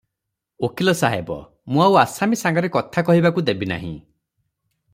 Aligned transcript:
ଓକିଲ 0.67 0.93
ସାହେବ, 1.01 1.35
ମୁଁ 1.75 1.83
ଆଉ 1.87 1.99
ଆସାମୀ 2.03 2.39
ସାଙ୍ଗରେ 2.43 2.73
କଥା 2.77 3.05
କହିବାକୁ 3.11 3.45
ଦେବି 3.51 3.71
ନାହିଁ। 3.75 3.95